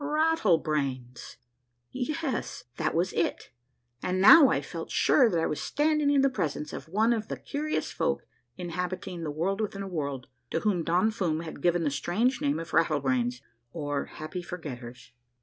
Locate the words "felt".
4.59-4.89